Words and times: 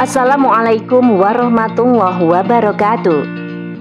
Assalamualaikum 0.00 1.20
warahmatullahi 1.20 2.24
wabarakatuh. 2.24 3.20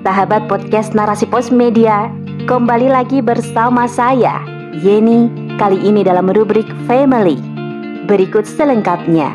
Sahabat 0.04 0.52
podcast 0.52 0.92
Narasi 0.92 1.24
Pos 1.24 1.48
Media, 1.48 2.12
kembali 2.44 2.92
lagi 2.92 3.24
bersama 3.24 3.88
saya, 3.88 4.44
Yeni, 4.84 5.32
kali 5.56 5.80
ini 5.80 6.04
dalam 6.04 6.28
rubrik 6.28 6.68
Family. 6.92 7.40
Berikut 8.04 8.44
selengkapnya. 8.44 9.32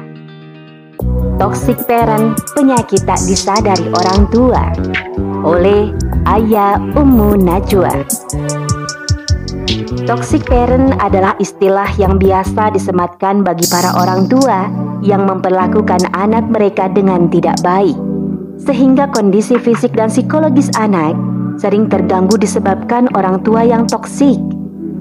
Toxic 1.41 1.81
Parent, 1.89 2.37
penyakit 2.53 3.01
tak 3.09 3.25
disadari 3.25 3.89
orang 3.89 4.29
tua. 4.29 4.69
Oleh 5.41 5.89
Ayah 6.29 6.77
Ummu 6.77 7.41
Najwa. 7.41 7.97
Toxic 10.05 10.45
parent 10.45 11.01
adalah 11.01 11.33
istilah 11.41 11.89
yang 11.97 12.21
biasa 12.21 12.77
disematkan 12.77 13.41
bagi 13.41 13.65
para 13.73 13.97
orang 13.97 14.29
tua 14.29 14.84
yang 15.05 15.29
memperlakukan 15.29 16.01
anak 16.17 16.49
mereka 16.49 16.89
dengan 16.89 17.29
tidak 17.29 17.61
baik 17.61 17.95
sehingga 18.65 19.11
kondisi 19.13 19.61
fisik 19.61 19.93
dan 19.93 20.09
psikologis 20.09 20.73
anak 20.81 21.13
sering 21.59 21.87
terganggu 21.87 22.35
disebabkan 22.35 23.07
orang 23.15 23.43
tua 23.47 23.63
yang 23.63 23.87
toksik, 23.87 24.39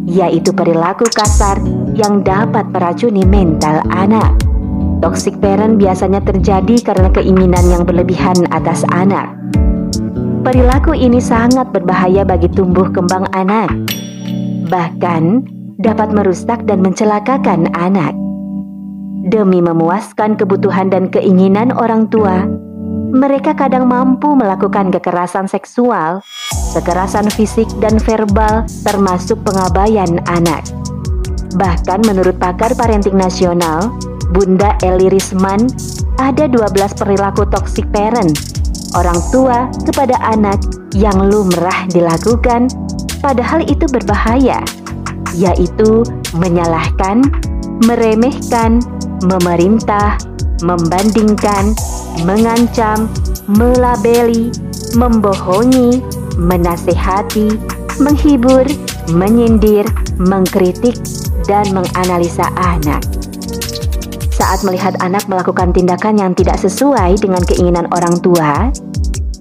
yaitu 0.06 0.54
perilaku 0.54 1.06
kasar 1.10 1.58
yang 1.98 2.22
dapat 2.22 2.68
meracuni 2.70 3.26
mental 3.26 3.82
anak. 3.90 4.30
Toxic 5.02 5.36
parent 5.44 5.76
biasanya 5.76 6.24
terjadi 6.24 6.80
karena 6.80 7.10
keinginan 7.12 7.66
yang 7.68 7.84
berlebihan 7.84 8.48
atas 8.56 8.88
anak. 8.94 9.36
Perilaku 10.44 10.96
ini 10.96 11.20
sangat 11.24 11.72
berbahaya 11.72 12.24
bagi 12.28 12.52
tumbuh 12.52 12.88
kembang 12.92 13.28
anak, 13.32 13.72
bahkan 14.68 15.44
dapat 15.80 16.12
merusak 16.12 16.64
dan 16.68 16.84
mencelakakan 16.84 17.72
anak. 17.76 18.23
Demi 19.24 19.64
memuaskan 19.64 20.36
kebutuhan 20.36 20.92
dan 20.92 21.08
keinginan 21.08 21.72
orang 21.72 22.12
tua, 22.12 22.44
mereka 23.16 23.56
kadang 23.56 23.88
mampu 23.88 24.36
melakukan 24.36 24.92
kekerasan 24.92 25.48
seksual, 25.48 26.20
kekerasan 26.76 27.32
fisik 27.32 27.72
dan 27.80 28.04
verbal, 28.04 28.68
termasuk 28.84 29.40
pengabaian 29.48 30.20
anak. 30.28 30.68
Bahkan 31.56 32.04
menurut 32.04 32.36
pakar 32.36 32.76
parenting 32.76 33.16
nasional, 33.16 33.96
Bunda 34.36 34.76
Eli 34.84 35.08
Risman, 35.08 35.72
ada 36.20 36.44
12 36.44 36.92
perilaku 37.00 37.48
toxic 37.48 37.88
parent, 37.96 38.36
orang 38.92 39.24
tua 39.32 39.72
kepada 39.88 40.20
anak 40.20 40.60
yang 40.92 41.16
lumrah 41.32 41.88
dilakukan, 41.96 42.68
padahal 43.24 43.64
itu 43.64 43.88
berbahaya, 43.88 44.60
yaitu 45.32 46.04
menyalahkan, 46.36 47.24
meremehkan, 47.88 48.84
memerintah, 49.24 50.20
membandingkan, 50.64 51.76
mengancam, 52.28 53.08
melabeli, 53.48 54.52
membohongi, 54.96 56.00
menasehati, 56.40 57.60
menghibur, 58.00 58.66
menyindir, 59.12 59.86
mengkritik, 60.18 60.96
dan 61.46 61.68
menganalisa 61.76 62.48
anak. 62.56 63.04
Saat 64.34 64.66
melihat 64.66 64.98
anak 65.04 65.28
melakukan 65.30 65.72
tindakan 65.76 66.18
yang 66.18 66.32
tidak 66.34 66.58
sesuai 66.58 67.20
dengan 67.22 67.44
keinginan 67.46 67.86
orang 67.94 68.18
tua, 68.24 68.72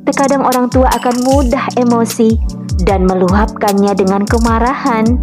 terkadang 0.05 0.45
orang 0.45 0.69
tua 0.69 0.91
akan 0.93 1.17
mudah 1.25 1.65
emosi 1.79 2.37
dan 2.85 3.07
meluapkannya 3.07 3.95
dengan 3.97 4.27
kemarahan. 4.27 5.23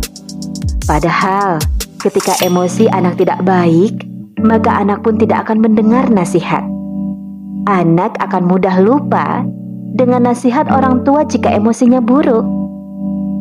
Padahal, 0.87 1.61
ketika 2.01 2.33
emosi 2.41 2.89
anak 2.89 3.19
tidak 3.21 3.43
baik, 3.45 4.08
maka 4.43 4.81
anak 4.81 5.03
pun 5.03 5.19
tidak 5.19 5.47
akan 5.47 5.63
mendengar 5.63 6.07
nasihat. 6.07 6.63
Anak 7.67 8.17
akan 8.23 8.49
mudah 8.49 8.81
lupa 8.81 9.45
dengan 9.93 10.29
nasihat 10.29 10.69
orang 10.71 11.03
tua 11.03 11.25
jika 11.27 11.51
emosinya 11.53 11.99
buruk. 12.01 12.45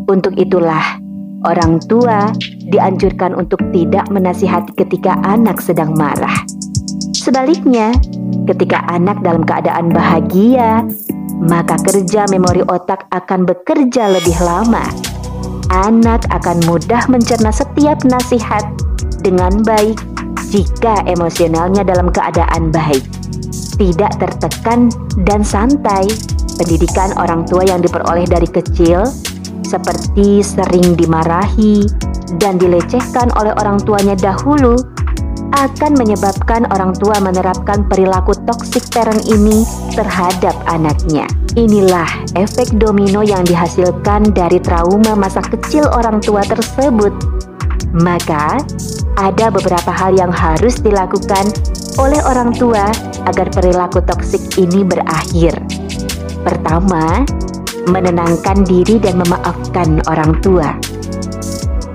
Untuk 0.08 0.34
itulah, 0.40 0.98
orang 1.44 1.78
tua 1.86 2.32
dianjurkan 2.72 3.36
untuk 3.36 3.60
tidak 3.70 4.08
menasihati 4.08 4.72
ketika 4.76 5.20
anak 5.24 5.60
sedang 5.60 5.94
marah. 5.94 6.44
Sebaliknya, 7.14 7.92
ketika 8.48 8.82
anak 8.88 9.20
dalam 9.20 9.44
keadaan 9.44 9.92
bahagia, 9.92 10.84
maka 11.44 11.76
kerja 11.84 12.26
memori 12.32 12.64
otak 12.66 13.06
akan 13.12 13.46
bekerja 13.46 14.10
lebih 14.10 14.36
lama. 14.40 14.82
Anak 15.68 16.24
akan 16.32 16.64
mudah 16.64 17.04
mencerna 17.12 17.52
setiap 17.52 18.00
nasihat 18.08 18.64
dengan 19.20 19.60
baik 19.62 20.00
jika 20.48 21.04
emosionalnya 21.04 21.84
dalam 21.84 22.08
keadaan 22.08 22.72
baik, 22.72 23.04
tidak 23.76 24.16
tertekan 24.16 24.88
dan 25.28 25.44
santai. 25.44 26.08
Pendidikan 26.58 27.14
orang 27.22 27.46
tua 27.46 27.62
yang 27.62 27.78
diperoleh 27.78 28.26
dari 28.26 28.50
kecil, 28.50 29.06
seperti 29.62 30.42
sering 30.42 30.98
dimarahi 30.98 31.86
dan 32.42 32.58
dilecehkan 32.58 33.30
oleh 33.38 33.54
orang 33.62 33.78
tuanya 33.78 34.18
dahulu, 34.18 34.74
akan 35.54 35.94
menyebabkan 35.94 36.66
orang 36.74 36.92
tua 36.98 37.18
menerapkan 37.22 37.86
perilaku 37.86 38.34
toxic 38.42 38.82
parent 38.90 39.22
ini 39.30 39.62
terhadap 39.94 40.54
anaknya. 40.66 41.30
Inilah 41.54 42.06
efek 42.34 42.74
domino 42.78 43.22
yang 43.22 43.42
dihasilkan 43.46 44.34
dari 44.34 44.58
trauma 44.62 45.14
masa 45.14 45.42
kecil 45.42 45.86
orang 45.94 46.18
tua 46.22 46.42
tersebut. 46.42 47.10
Maka, 48.02 48.60
ada 49.18 49.50
beberapa 49.50 49.90
hal 49.90 50.14
yang 50.14 50.30
harus 50.30 50.78
dilakukan 50.78 51.50
oleh 51.98 52.22
orang 52.22 52.54
tua 52.54 52.86
agar 53.26 53.50
perilaku 53.50 53.98
toksik 54.06 54.54
ini 54.54 54.86
berakhir. 54.86 55.58
Pertama, 56.46 57.26
menenangkan 57.90 58.62
diri 58.62 59.02
dan 59.02 59.18
memaafkan 59.18 59.98
orang 60.06 60.38
tua. 60.38 60.70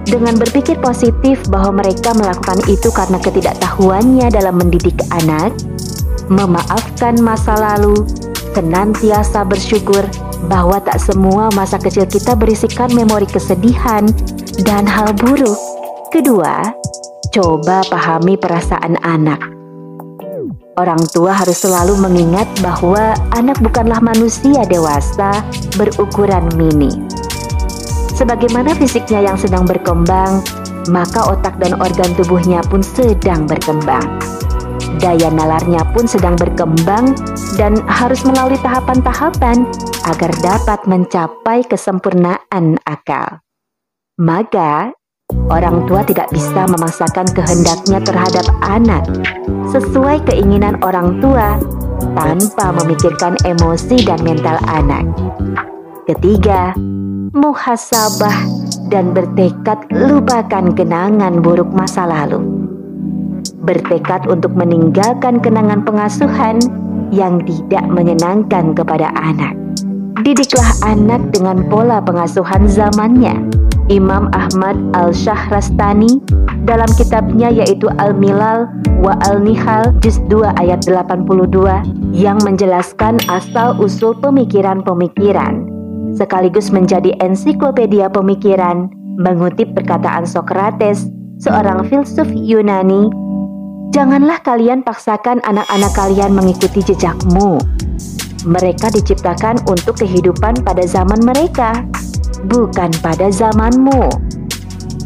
Dengan 0.03 0.35
berpikir 0.35 0.77
positif 0.83 1.39
bahwa 1.47 1.79
mereka 1.79 2.11
melakukan 2.11 2.59
itu 2.67 2.91
karena 2.91 3.17
ketidaktahuannya 3.23 4.27
dalam 4.27 4.59
mendidik 4.59 4.99
anak, 5.15 5.55
memaafkan 6.27 7.15
masa 7.23 7.55
lalu, 7.55 8.03
senantiasa 8.51 9.47
bersyukur 9.47 10.03
bahwa 10.51 10.75
tak 10.83 10.99
semua 10.99 11.47
masa 11.55 11.79
kecil 11.79 12.03
kita 12.03 12.35
berisikan 12.35 12.91
memori 12.91 13.25
kesedihan 13.25 14.03
dan 14.67 14.83
hal 14.83 15.15
buruk. 15.15 15.55
Kedua, 16.11 16.82
Coba 17.33 17.81
pahami 17.89 18.37
perasaan 18.37 18.93
anak. 19.01 19.41
Orang 20.77 21.01
tua 21.09 21.33
harus 21.33 21.65
selalu 21.65 21.97
mengingat 21.97 22.45
bahwa 22.61 23.17
anak 23.33 23.57
bukanlah 23.57 23.97
manusia 24.05 24.61
dewasa 24.69 25.41
berukuran 25.73 26.45
mini. 26.53 26.93
Sebagaimana 28.13 28.77
fisiknya 28.77 29.25
yang 29.25 29.37
sedang 29.41 29.65
berkembang, 29.65 30.45
maka 30.93 31.25
otak 31.25 31.57
dan 31.57 31.73
organ 31.81 32.13
tubuhnya 32.13 32.61
pun 32.69 32.85
sedang 32.85 33.49
berkembang. 33.49 34.05
Daya 35.01 35.33
nalarnya 35.33 35.89
pun 35.89 36.05
sedang 36.05 36.37
berkembang 36.37 37.17
dan 37.57 37.81
harus 37.89 38.21
melalui 38.29 38.61
tahapan-tahapan 38.61 39.65
agar 40.05 40.31
dapat 40.45 40.79
mencapai 40.85 41.65
kesempurnaan 41.65 42.77
akal. 42.85 43.41
Maka, 44.21 44.93
Orang 45.51 45.85
tua 45.85 46.01
tidak 46.07 46.31
bisa 46.31 46.65
memaksakan 46.65 47.27
kehendaknya 47.35 47.99
terhadap 48.01 48.45
anak 48.63 49.03
sesuai 49.69 50.23
keinginan 50.23 50.79
orang 50.85 51.19
tua 51.19 51.59
tanpa 52.15 52.71
memikirkan 52.81 53.35
emosi 53.43 54.01
dan 54.07 54.21
mental 54.23 54.57
anak. 54.69 55.03
Ketiga, 56.07 56.75
muhasabah 57.33 58.37
dan 58.87 59.11
bertekad 59.11 59.89
lupakan 59.91 60.71
kenangan 60.75 61.41
buruk 61.41 61.69
masa 61.73 62.05
lalu. 62.05 62.43
Bertekad 63.63 64.27
untuk 64.27 64.51
meninggalkan 64.53 65.39
kenangan 65.39 65.87
pengasuhan 65.87 66.59
yang 67.11 67.39
tidak 67.47 67.85
menyenangkan 67.87 68.75
kepada 68.75 69.09
anak. 69.15 69.55
Didiklah 70.21 70.71
anak 70.85 71.33
dengan 71.33 71.65
pola 71.67 71.99
pengasuhan 71.99 72.67
zamannya 72.69 73.62
Imam 73.91 74.31
Ahmad 74.31 74.79
Al-Shahrastani 74.95 76.23
dalam 76.63 76.87
kitabnya 76.95 77.51
yaitu 77.51 77.91
Al-Milal 77.99 78.71
wa 79.03 79.19
Al-Nihal 79.27 79.91
juz 79.99 80.19
2 80.31 80.55
ayat 80.59 80.87
82 80.87 82.15
yang 82.15 82.39
menjelaskan 82.47 83.19
asal-usul 83.27 84.15
pemikiran-pemikiran 84.23 85.67
sekaligus 86.15 86.71
menjadi 86.71 87.11
ensiklopedia 87.19 88.07
pemikiran 88.07 88.87
mengutip 89.19 89.75
perkataan 89.75 90.23
Sokrates 90.23 91.09
seorang 91.41 91.83
filsuf 91.91 92.29
Yunani 92.31 93.11
Janganlah 93.93 94.41
kalian 94.41 94.81
paksakan 94.81 95.37
anak-anak 95.45 95.93
kalian 95.93 96.33
mengikuti 96.33 96.81
jejakmu. 96.81 97.61
Mereka 98.41 98.89
diciptakan 98.89 99.61
untuk 99.69 100.01
kehidupan 100.01 100.65
pada 100.65 100.81
zaman 100.89 101.21
mereka 101.21 101.85
bukan 102.47 102.91
pada 102.99 103.31
zamanmu. 103.31 104.11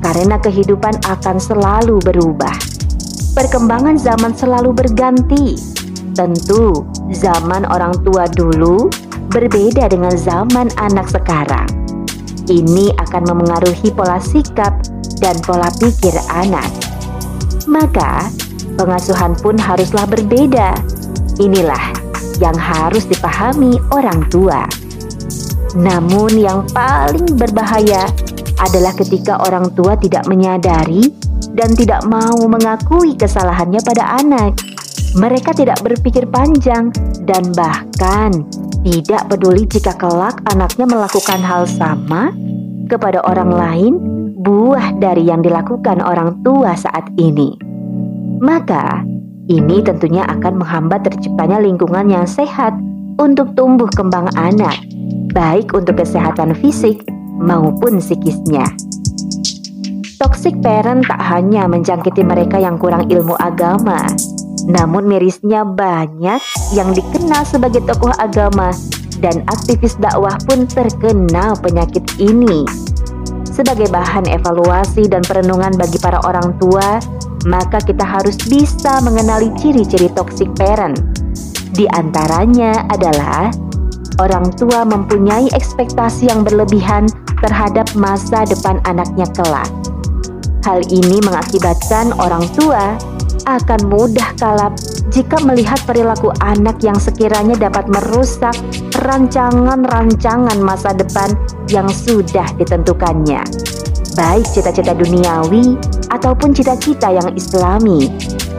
Karena 0.01 0.37
kehidupan 0.37 0.97
akan 1.05 1.37
selalu 1.41 1.97
berubah. 2.01 2.53
Perkembangan 3.37 3.97
zaman 3.97 4.33
selalu 4.33 4.73
berganti. 4.73 5.57
Tentu, 6.17 6.85
zaman 7.13 7.69
orang 7.69 7.93
tua 8.01 8.25
dulu 8.33 8.89
berbeda 9.29 9.85
dengan 9.91 10.13
zaman 10.17 10.73
anak 10.81 11.05
sekarang. 11.13 11.69
Ini 12.47 12.95
akan 12.97 13.23
memengaruhi 13.27 13.93
pola 13.93 14.17
sikap 14.17 14.73
dan 15.19 15.37
pola 15.45 15.69
pikir 15.77 16.15
anak. 16.31 16.65
Maka, 17.67 18.31
pengasuhan 18.79 19.35
pun 19.37 19.59
haruslah 19.59 20.07
berbeda. 20.07 20.71
Inilah 21.37 21.93
yang 22.39 22.55
harus 22.55 23.05
dipahami 23.05 23.77
orang 23.93 24.25
tua. 24.31 24.65
Namun, 25.75 26.37
yang 26.39 26.63
paling 26.71 27.35
berbahaya 27.35 28.07
adalah 28.63 28.93
ketika 28.95 29.41
orang 29.43 29.73
tua 29.75 29.99
tidak 29.99 30.23
menyadari 30.29 31.11
dan 31.53 31.73
tidak 31.73 32.05
mau 32.07 32.37
mengakui 32.45 33.17
kesalahannya 33.17 33.81
pada 33.83 34.21
anak. 34.21 34.55
Mereka 35.17 35.57
tidak 35.57 35.81
berpikir 35.81 36.29
panjang 36.29 36.93
dan 37.25 37.43
bahkan 37.57 38.45
tidak 38.85 39.27
peduli 39.27 39.65
jika 39.65 39.97
kelak 39.97 40.37
anaknya 40.53 40.85
melakukan 40.85 41.41
hal 41.41 41.65
sama 41.65 42.31
kepada 42.87 43.19
orang 43.25 43.51
lain, 43.51 43.93
buah 44.39 44.95
dari 44.95 45.27
yang 45.27 45.43
dilakukan 45.43 45.99
orang 45.99 46.39
tua 46.45 46.77
saat 46.77 47.03
ini. 47.19 47.57
Maka, 48.39 49.03
ini 49.49 49.83
tentunya 49.83 50.23
akan 50.23 50.61
menghambat 50.61 51.03
terciptanya 51.07 51.59
lingkungan 51.59 52.07
yang 52.07 52.23
sehat 52.29 52.71
untuk 53.17 53.57
tumbuh 53.57 53.89
kembang 53.91 54.29
anak, 54.37 54.77
baik 55.37 55.77
untuk 55.77 56.01
kesehatan 56.01 56.57
fisik 56.57 57.05
maupun 57.37 58.01
psikisnya. 58.01 58.65
Toxic 60.17 60.57
parent 60.65 61.05
tak 61.05 61.21
hanya 61.29 61.69
menjangkiti 61.69 62.25
mereka 62.25 62.57
yang 62.57 62.81
kurang 62.81 63.05
ilmu 63.05 63.37
agama, 63.37 64.01
namun 64.65 65.05
mirisnya 65.05 65.61
banyak 65.61 66.41
yang 66.73 66.89
dikenal 66.89 67.45
sebagai 67.45 67.85
tokoh 67.85 68.09
agama 68.17 68.73
dan 69.21 69.45
aktivis 69.45 69.93
dakwah 70.01 70.33
pun 70.49 70.65
terkena 70.65 71.53
penyakit 71.61 72.01
ini. 72.17 72.65
Sebagai 73.45 73.93
bahan 73.93 74.25
evaluasi 74.25 75.05
dan 75.05 75.21
perenungan 75.21 75.77
bagi 75.77 76.01
para 76.01 76.17
orang 76.25 76.57
tua, 76.57 76.97
maka 77.45 77.77
kita 77.85 78.01
harus 78.01 78.41
bisa 78.49 79.05
mengenali 79.05 79.53
ciri-ciri 79.61 80.09
toxic 80.17 80.49
parent. 80.57 80.97
Di 81.77 81.85
antaranya 81.93 82.89
adalah 82.89 83.66
orang 84.17 84.49
tua 84.57 84.85
mempunyai 84.85 85.49
ekspektasi 85.53 86.29
yang 86.29 86.41
berlebihan 86.41 87.05
terhadap 87.41 87.85
masa 87.93 88.45
depan 88.49 88.81
anaknya 88.89 89.25
kelak. 89.37 89.69
Hal 90.65 90.83
ini 90.91 91.21
mengakibatkan 91.23 92.11
orang 92.19 92.43
tua 92.57 92.97
akan 93.47 93.87
mudah 93.87 94.35
kalap 94.35 94.75
jika 95.07 95.39
melihat 95.47 95.79
perilaku 95.87 96.35
anak 96.43 96.83
yang 96.83 96.99
sekiranya 96.99 97.55
dapat 97.55 97.87
merusak 97.87 98.53
rancangan-rancangan 99.07 100.59
masa 100.59 100.91
depan 100.91 101.31
yang 101.71 101.87
sudah 101.87 102.43
ditentukannya, 102.59 103.39
baik 104.19 104.45
cita-cita 104.51 104.91
duniawi 104.91 105.79
ataupun 106.11 106.51
cita-cita 106.51 107.07
yang 107.07 107.31
islami, 107.39 108.11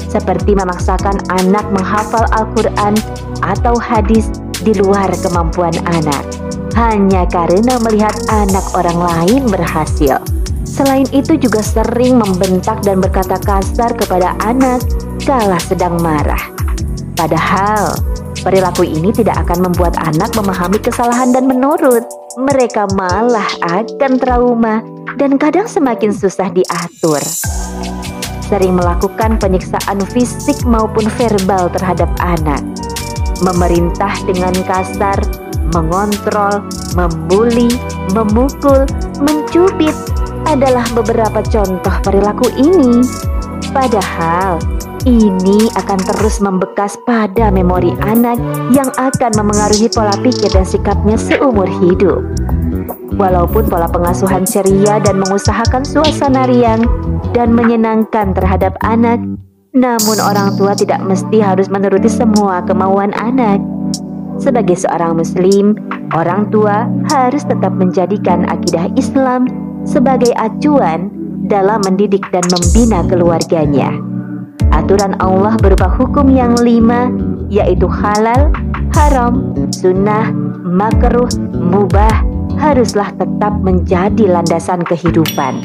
seperti 0.08 0.56
memaksakan 0.56 1.20
anak 1.28 1.69
menghafal 1.69 2.25
Al-Quran 2.32 2.96
atau 3.44 3.76
hadis 3.76 4.32
di 4.62 4.75
luar 4.76 5.10
kemampuan 5.22 5.75
anak, 5.87 6.25
hanya 6.75 7.26
karena 7.31 7.78
melihat 7.82 8.14
anak 8.31 8.64
orang 8.75 8.99
lain 8.99 9.43
berhasil. 9.46 10.19
Selain 10.69 11.08
itu 11.10 11.34
juga 11.40 11.64
sering 11.64 12.20
membentak 12.20 12.84
dan 12.87 13.02
berkata 13.02 13.40
kasar 13.40 13.96
kepada 13.99 14.37
anak 14.44 14.84
kala 15.26 15.58
sedang 15.58 15.99
marah. 15.99 16.40
Padahal 17.19 17.99
perilaku 18.46 18.87
ini 18.87 19.10
tidak 19.10 19.43
akan 19.49 19.66
membuat 19.66 19.99
anak 19.99 20.31
memahami 20.38 20.78
kesalahan 20.78 21.34
dan 21.34 21.50
menurut. 21.50 22.06
Mereka 22.38 22.94
malah 22.94 23.49
akan 23.66 24.12
trauma 24.22 24.87
dan 25.19 25.34
kadang 25.34 25.66
semakin 25.66 26.14
susah 26.14 26.46
diatur. 26.55 27.19
Sering 28.46 28.78
melakukan 28.78 29.37
penyiksaan 29.43 29.99
fisik 30.14 30.62
maupun 30.62 31.10
verbal 31.19 31.66
terhadap 31.75 32.08
anak. 32.22 32.62
Memerintah 33.38 34.14
dengan 34.26 34.55
kasar, 34.67 35.19
mengontrol, 35.70 36.64
membuli, 36.99 37.70
memukul, 38.17 38.82
mencubit, 39.23 39.94
adalah 40.49 40.85
beberapa 40.96 41.44
contoh 41.44 41.94
perilaku 42.02 42.49
ini. 42.56 43.05
Padahal 43.69 44.56
ini 45.05 45.69
akan 45.76 45.99
terus 46.02 46.40
membekas 46.40 46.96
pada 47.05 47.52
memori 47.52 47.93
anak 48.02 48.40
yang 48.73 48.88
akan 48.96 49.31
memengaruhi 49.37 49.87
pola 49.93 50.17
pikir 50.19 50.50
dan 50.50 50.64
sikapnya 50.64 51.20
seumur 51.20 51.69
hidup. 51.69 52.25
Walaupun 53.19 53.67
pola 53.67 53.91
pengasuhan 53.91 54.46
ceria 54.46 55.02
dan 55.02 55.19
mengusahakan 55.19 55.82
suasana 55.82 56.46
riang 56.46 56.87
dan 57.34 57.50
menyenangkan 57.50 58.31
terhadap 58.32 58.79
anak, 58.82 59.19
namun 59.78 60.19
orang 60.19 60.58
tua 60.58 60.75
tidak 60.75 60.98
mesti 61.06 61.38
harus 61.38 61.70
menuruti 61.70 62.10
semua 62.10 62.60
kemauan 62.66 63.14
anak. 63.14 63.62
Sebagai 64.38 64.78
seorang 64.78 65.19
Muslim, 65.19 65.78
orang 66.14 66.50
tua 66.50 66.86
harus 67.10 67.42
tetap 67.46 67.75
menjadikan 67.75 68.46
akidah 68.46 68.86
Islam 68.94 69.46
sebagai 69.82 70.30
acuan 70.38 71.10
dalam 71.46 71.82
mendidik 71.86 72.22
dan 72.30 72.42
membina 72.50 73.02
keluarganya. 73.06 73.90
Aturan 74.75 75.16
Allah 75.19 75.56
berupa 75.58 75.88
hukum 75.88 76.28
yang 76.31 76.54
lima, 76.60 77.10
yaitu 77.50 77.88
halal, 77.88 78.52
haram, 78.94 79.54
sunnah, 79.72 80.31
makruh, 80.62 81.31
mubah, 81.56 82.22
haruslah 82.60 83.10
tetap 83.16 83.54
menjadi 83.64 84.28
landasan 84.28 84.84
kehidupan. 84.84 85.62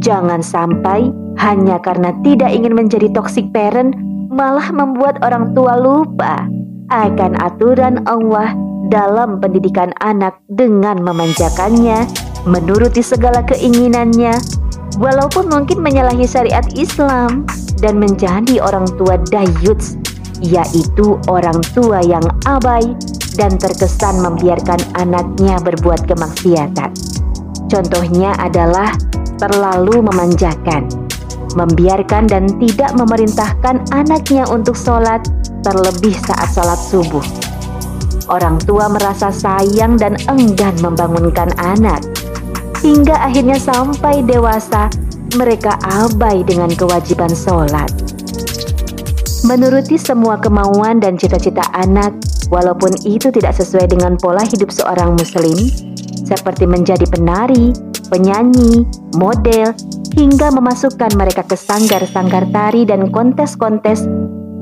Jangan 0.00 0.40
sampai 0.40 1.12
hanya 1.36 1.80
karena 1.80 2.12
tidak 2.24 2.50
ingin 2.52 2.72
menjadi 2.72 3.12
toxic 3.12 3.48
parent, 3.52 3.96
malah 4.32 4.68
membuat 4.72 5.20
orang 5.24 5.52
tua 5.56 5.78
lupa 5.78 6.44
akan 6.90 7.34
aturan 7.42 8.02
Allah 8.06 8.54
dalam 8.86 9.42
pendidikan 9.42 9.90
anak 9.98 10.38
dengan 10.46 11.02
memanjakannya 11.02 12.06
menuruti 12.46 13.02
segala 13.02 13.42
keinginannya, 13.42 14.38
walaupun 15.02 15.50
mungkin 15.50 15.82
menyalahi 15.82 16.24
syariat 16.24 16.64
Islam 16.78 17.44
dan 17.82 17.98
menjadi 17.98 18.62
orang 18.62 18.86
tua 18.94 19.18
dayuts, 19.28 19.98
yaitu 20.38 21.18
orang 21.26 21.58
tua 21.74 22.00
yang 22.06 22.22
abai 22.46 22.94
dan 23.34 23.58
terkesan 23.58 24.22
membiarkan 24.22 24.78
anaknya 24.94 25.58
berbuat 25.60 26.06
kemaksiatan. 26.06 26.94
Contohnya 27.66 28.32
adalah 28.38 28.94
terlalu 29.36 30.06
memanjakan, 30.06 30.86
membiarkan 31.56 32.28
dan 32.28 32.46
tidak 32.60 32.92
memerintahkan 32.94 33.82
anaknya 33.90 34.44
untuk 34.52 34.76
sholat 34.76 35.24
terlebih 35.64 36.14
saat 36.28 36.52
sholat 36.52 36.78
subuh. 36.78 37.24
Orang 38.28 38.60
tua 38.62 38.92
merasa 38.92 39.32
sayang 39.32 39.96
dan 39.96 40.20
enggan 40.28 40.76
membangunkan 40.84 41.50
anak, 41.56 42.04
hingga 42.84 43.16
akhirnya 43.16 43.56
sampai 43.56 44.20
dewasa 44.22 44.92
mereka 45.34 45.80
abai 45.82 46.44
dengan 46.44 46.70
kewajiban 46.74 47.32
sholat. 47.32 47.88
Menuruti 49.46 49.94
semua 49.94 50.42
kemauan 50.42 50.98
dan 50.98 51.14
cita-cita 51.14 51.62
anak, 51.70 52.10
walaupun 52.50 52.90
itu 53.06 53.30
tidak 53.30 53.54
sesuai 53.54 53.94
dengan 53.94 54.18
pola 54.18 54.42
hidup 54.42 54.74
seorang 54.74 55.14
muslim, 55.14 55.70
seperti 56.26 56.66
menjadi 56.66 57.06
penari, 57.06 57.70
penyanyi, 58.10 58.82
model, 59.14 59.70
hingga 60.14 60.54
memasukkan 60.54 61.16
mereka 61.18 61.42
ke 61.42 61.58
sanggar-sanggar 61.58 62.46
tari 62.54 62.86
dan 62.86 63.10
kontes-kontes, 63.10 64.06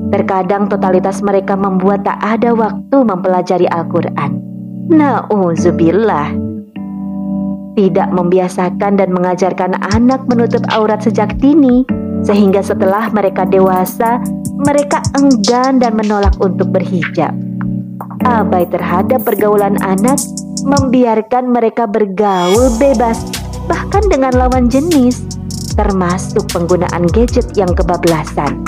terkadang 0.09 0.65
totalitas 0.71 1.21
mereka 1.21 1.53
membuat 1.53 2.07
tak 2.07 2.17
ada 2.23 2.55
waktu 2.55 2.97
mempelajari 3.05 3.67
Al-Quran. 3.69 4.41
Nauzubillah 4.89 6.33
tidak 7.75 8.09
membiasakan 8.15 8.95
dan 8.95 9.11
mengajarkan 9.11 9.75
anak 9.91 10.23
menutup 10.31 10.63
aurat 10.71 11.03
sejak 11.03 11.35
dini, 11.37 11.83
sehingga 12.23 12.63
setelah 12.63 13.11
mereka 13.11 13.43
dewasa, 13.43 14.23
mereka 14.55 15.03
enggan 15.19 15.83
dan 15.83 15.93
menolak 15.99 16.33
untuk 16.39 16.71
berhijab. 16.71 17.35
Abai 18.23 18.65
terhadap 18.71 19.21
pergaulan 19.27 19.75
anak, 19.83 20.17
membiarkan 20.63 21.51
mereka 21.51 21.85
bergaul 21.85 22.71
bebas, 22.79 23.21
bahkan 23.67 24.01
dengan 24.07 24.33
lawan 24.33 24.71
jenis, 24.71 25.34
termasuk 25.75 26.47
penggunaan 26.51 27.05
gadget 27.11 27.51
yang 27.59 27.71
kebablasan. 27.75 28.63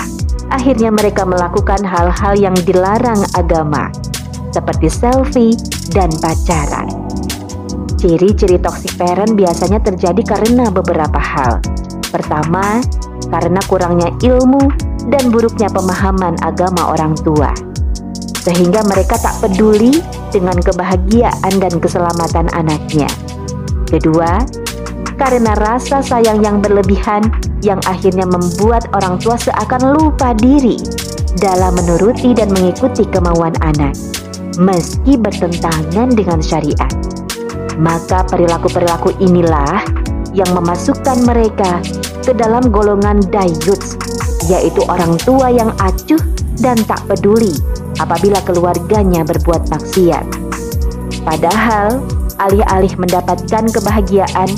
Akhirnya 0.48 0.88
mereka 0.88 1.28
melakukan 1.28 1.84
hal-hal 1.84 2.36
yang 2.36 2.56
dilarang 2.64 3.20
agama, 3.36 3.92
seperti 4.52 4.88
selfie 4.88 5.56
dan 5.92 6.08
pacaran. 6.20 6.88
Ciri-ciri 7.98 8.56
toxic 8.62 8.94
parent 8.94 9.34
biasanya 9.34 9.82
terjadi 9.82 10.22
karena 10.24 10.70
beberapa 10.70 11.18
hal. 11.18 11.58
Pertama, 12.08 12.80
karena 13.28 13.60
kurangnya 13.68 14.08
ilmu 14.24 14.70
dan 15.12 15.28
buruknya 15.28 15.68
pemahaman 15.68 16.38
agama 16.40 16.94
orang 16.94 17.12
tua. 17.20 17.52
Sehingga 18.38 18.80
mereka 18.88 19.20
tak 19.20 19.36
peduli 19.44 20.00
dengan 20.32 20.56
kebahagiaan 20.56 21.52
dan 21.60 21.74
keselamatan 21.76 22.48
anaknya. 22.56 23.10
Kedua, 23.84 24.40
karena 25.18 25.52
rasa 25.58 25.98
sayang 25.98 26.40
yang 26.46 26.62
berlebihan 26.62 27.26
yang 27.66 27.82
akhirnya 27.90 28.24
membuat 28.24 28.86
orang 28.94 29.18
tua 29.18 29.34
seakan 29.34 29.98
lupa 29.98 30.30
diri 30.38 30.78
dalam 31.42 31.74
menuruti 31.74 32.32
dan 32.32 32.54
mengikuti 32.54 33.02
kemauan 33.10 33.52
anak, 33.60 33.98
meski 34.62 35.18
bertentangan 35.18 36.14
dengan 36.14 36.38
syariat. 36.38 36.94
Maka 37.78 38.26
perilaku-perilaku 38.30 39.18
inilah 39.18 39.82
yang 40.34 40.50
memasukkan 40.54 41.26
mereka 41.26 41.82
ke 42.22 42.30
dalam 42.34 42.70
golongan 42.70 43.18
dayuts, 43.30 43.98
yaitu 44.46 44.82
orang 44.86 45.18
tua 45.22 45.50
yang 45.50 45.74
acuh 45.82 46.18
dan 46.62 46.78
tak 46.86 47.02
peduli 47.06 47.54
apabila 47.98 48.38
keluarganya 48.46 49.22
berbuat 49.26 49.70
maksiat. 49.70 50.26
Padahal, 51.22 52.02
alih-alih 52.38 52.94
mendapatkan 52.98 53.64
kebahagiaan, 53.70 54.50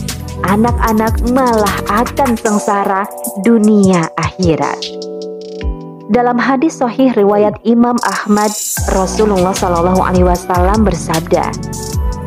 anak-anak 0.46 1.20
malah 1.32 1.76
akan 1.90 2.36
sengsara 2.38 3.04
dunia 3.44 4.08
akhirat. 4.16 4.78
Dalam 6.10 6.42
hadis 6.42 6.82
sahih 6.82 7.14
riwayat 7.14 7.54
Imam 7.62 7.94
Ahmad, 8.02 8.50
Rasulullah 8.90 9.54
Shallallahu 9.54 10.02
Alaihi 10.02 10.26
Wasallam 10.26 10.82
bersabda, 10.82 11.54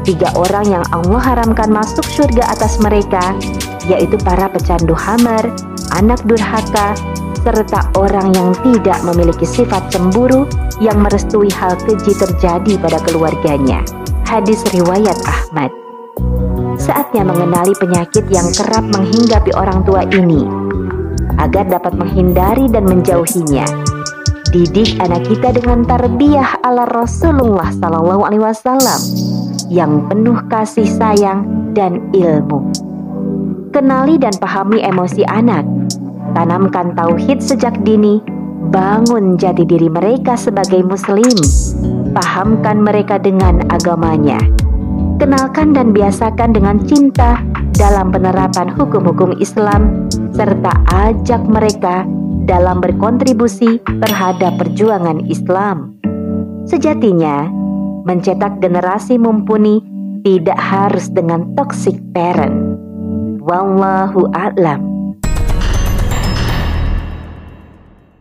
tiga 0.08 0.32
orang 0.39 0.72
yang 0.72 0.86
Allah 0.96 1.20
haramkan 1.20 1.67
masuk 1.67 2.08
surga 2.15 2.48
atas 2.48 2.79
mereka, 2.79 3.36
yaitu 3.91 4.15
para 4.24 4.48
pecandu 4.48 4.96
hamar, 4.96 5.43
anak 6.00 6.24
durhaka, 6.24 6.96
serta 7.43 7.91
orang 8.00 8.32
yang 8.32 8.55
tidak 8.63 9.03
memiliki 9.03 9.43
sifat 9.43 9.91
cemburu 9.91 10.48
yang 10.79 11.03
merestui 11.03 11.51
hal 11.51 11.75
keji 11.84 12.15
terjadi 12.15 12.79
pada 12.79 13.03
keluarganya. 13.03 13.84
Hadis 14.24 14.63
riwayat 14.72 15.20
Ahmad. 15.27 15.82
Saatnya 16.83 17.23
mengenali 17.23 17.71
penyakit 17.79 18.27
yang 18.27 18.51
kerap 18.51 18.83
menghinggapi 18.91 19.55
orang 19.55 19.87
tua 19.87 20.03
ini 20.03 20.43
agar 21.39 21.71
dapat 21.71 21.95
menghindari 21.95 22.67
dan 22.67 22.83
menjauhinya. 22.83 23.63
Didik 24.51 24.99
anak 24.99 25.23
kita 25.31 25.55
dengan 25.55 25.87
tarbiyah 25.87 26.59
ala 26.59 26.83
Rasulullah 26.91 27.71
Sallallahu 27.71 28.27
Alaihi 28.27 28.43
Wasallam 28.43 28.99
yang 29.71 30.11
penuh 30.11 30.35
kasih 30.51 30.83
sayang 30.83 31.71
dan 31.71 32.03
ilmu. 32.11 32.67
Kenali 33.71 34.19
dan 34.19 34.35
pahami 34.35 34.83
emosi 34.83 35.23
anak, 35.23 35.63
tanamkan 36.35 36.93
tauhid 36.99 37.39
sejak 37.39 37.79
dini, 37.87 38.19
bangun 38.75 39.39
jati 39.39 39.63
diri 39.63 39.87
mereka 39.87 40.35
sebagai 40.35 40.83
muslim, 40.83 41.31
pahamkan 42.11 42.83
mereka 42.83 43.17
dengan 43.17 43.63
agamanya. 43.71 44.62
Kenalkan 45.23 45.71
dan 45.71 45.95
biasakan 45.95 46.51
dengan 46.51 46.83
cinta 46.83 47.39
dalam 47.79 48.11
penerapan 48.11 48.67
hukum-hukum 48.75 49.39
Islam, 49.39 50.11
serta 50.35 50.75
ajak 50.91 51.47
mereka 51.47 52.03
dalam 52.43 52.83
berkontribusi 52.83 53.79
terhadap 54.03 54.59
perjuangan 54.59 55.23
Islam. 55.31 55.95
Sejatinya, 56.67 57.47
mencetak 58.03 58.59
generasi 58.59 59.15
mumpuni 59.15 59.79
tidak 60.27 60.59
harus 60.59 61.07
dengan 61.07 61.55
toxic 61.55 61.95
parent. 62.11 62.75
Wallahu 63.47 64.27
a'lam. 64.35 64.92